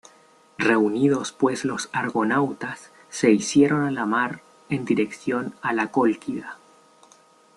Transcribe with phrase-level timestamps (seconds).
[0.57, 6.57] Reunidos pues los Argonautas, se hicieron a la mar en dirección a la Cólquida.